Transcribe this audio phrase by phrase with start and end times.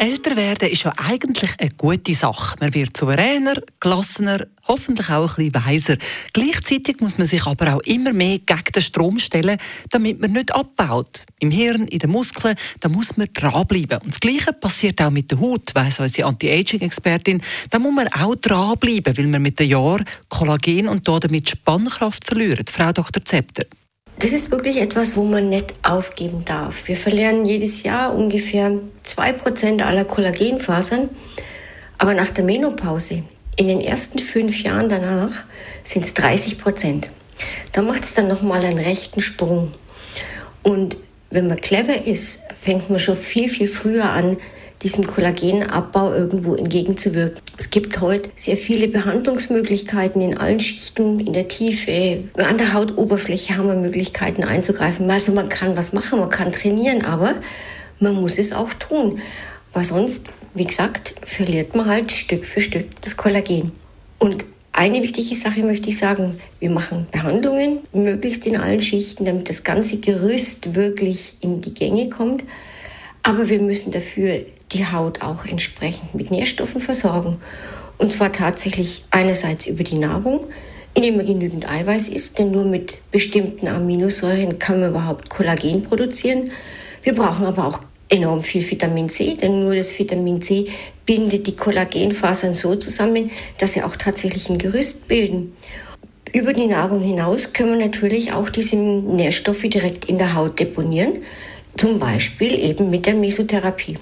[0.00, 2.56] Älter werden ist ja eigentlich eine gute Sache.
[2.58, 5.96] Man wird souveräner, gelassener, hoffentlich auch ein bisschen weiser.
[6.32, 9.58] Gleichzeitig muss man sich aber auch immer mehr gegen den Strom stellen,
[9.90, 11.26] damit man nicht abbaut.
[11.38, 13.98] Im Hirn, in den Muskeln, da muss man dranbleiben.
[13.98, 17.42] Und das Gleiche passiert auch mit der Haut, weiss unsere Anti-Aging-Expertin.
[17.68, 22.70] Da muss man auch dranbleiben, weil man mit den Jahren Kollagen und damit Spannkraft verliert.
[22.70, 23.22] Frau Dr.
[23.22, 23.64] Zepter.
[24.20, 26.86] Das ist wirklich etwas, wo man nicht aufgeben darf.
[26.88, 31.08] Wir verlieren jedes Jahr ungefähr 2% aller Kollagenfasern.
[31.96, 33.22] Aber nach der Menopause,
[33.56, 35.44] in den ersten fünf Jahren danach,
[35.84, 37.10] sind es 30 Prozent.
[37.72, 39.72] Da macht es dann nochmal einen rechten Sprung.
[40.62, 40.98] Und
[41.30, 44.36] wenn man clever ist, fängt man schon viel, viel früher an,
[44.82, 47.42] diesem Kollagenabbau irgendwo entgegenzuwirken.
[47.58, 52.24] Es gibt heute sehr viele Behandlungsmöglichkeiten in allen Schichten, in der Tiefe.
[52.36, 55.10] An der Hautoberfläche haben wir Möglichkeiten einzugreifen.
[55.10, 57.34] Also man kann was machen, man kann trainieren, aber
[57.98, 59.20] man muss es auch tun.
[59.72, 60.22] Weil sonst,
[60.54, 63.72] wie gesagt, verliert man halt Stück für Stück das Kollagen.
[64.18, 69.48] Und eine wichtige Sache möchte ich sagen, wir machen Behandlungen, möglichst in allen Schichten, damit
[69.48, 72.44] das ganze Gerüst wirklich in die Gänge kommt.
[73.22, 74.40] Aber wir müssen dafür
[74.72, 77.38] die Haut auch entsprechend mit Nährstoffen versorgen.
[77.98, 80.46] Und zwar tatsächlich einerseits über die Nahrung,
[80.94, 86.50] indem man genügend Eiweiß isst, denn nur mit bestimmten Aminosäuren kann man überhaupt Kollagen produzieren.
[87.02, 90.68] Wir brauchen aber auch enorm viel Vitamin C, denn nur das Vitamin C
[91.06, 95.54] bindet die Kollagenfasern so zusammen, dass sie auch tatsächlich ein Gerüst bilden.
[96.32, 101.22] Über die Nahrung hinaus können wir natürlich auch diese Nährstoffe direkt in der Haut deponieren,
[101.80, 103.96] zum Beispiel eben mit der Mesotherapie.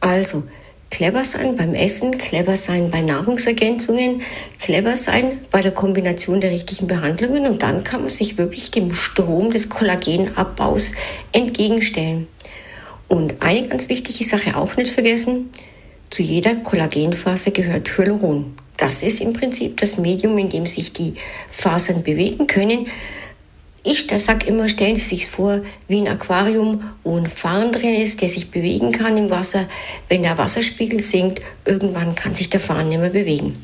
[0.00, 0.44] Also
[0.88, 4.22] clever sein beim Essen, clever sein bei Nahrungsergänzungen,
[4.58, 8.94] clever sein bei der Kombination der richtigen Behandlungen und dann kann man sich wirklich dem
[8.94, 10.92] Strom des Kollagenabbaus
[11.32, 12.26] entgegenstellen.
[13.06, 15.50] Und eine ganz wichtige Sache auch nicht vergessen,
[16.08, 18.54] zu jeder Kollagenfaser gehört Hyaluron.
[18.78, 21.16] Das ist im Prinzip das Medium, in dem sich die
[21.50, 22.86] Fasern bewegen können.
[23.86, 28.22] Ich sage immer, stellen Sie sich vor wie ein Aquarium, wo ein Farn drin ist,
[28.22, 29.68] der sich bewegen kann im Wasser.
[30.08, 33.62] Wenn der Wasserspiegel sinkt, irgendwann kann sich der Farn nicht mehr bewegen.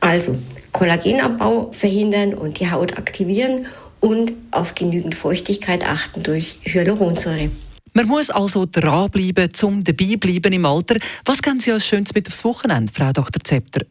[0.00, 0.36] Also
[0.72, 3.66] Kollagenabbau verhindern und die Haut aktivieren
[4.00, 7.52] und auf genügend Feuchtigkeit achten durch Hyaluronsäure.
[7.92, 10.96] Man muss also dranbleiben, zum dabei bleiben im Alter.
[11.24, 13.44] Was können Sie als Schönes mit aufs Wochenende, Frau Dr.
[13.44, 13.82] Zepter?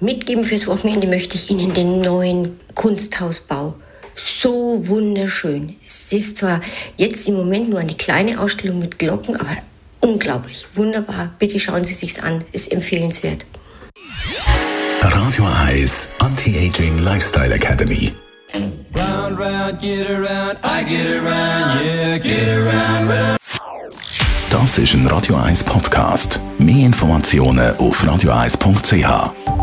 [0.00, 3.74] Mitgeben fürs Wochenende möchte ich Ihnen den neuen Kunsthausbau
[4.14, 5.76] so wunderschön.
[5.86, 6.60] Es ist zwar
[6.96, 9.56] jetzt im Moment nur eine kleine Ausstellung mit Glocken, aber
[10.00, 11.34] unglaublich, wunderbar.
[11.38, 13.44] Bitte schauen Sie sich's an, ist empfehlenswert.
[15.02, 18.12] Radio Eyes Anti-Aging Lifestyle Academy.
[18.94, 23.38] Round, round, get around, I get around, yeah, get around, round.
[24.50, 26.40] Das ist ein Radio 1 Podcast.
[26.58, 29.53] Mehr Informationen auf radio1.ch.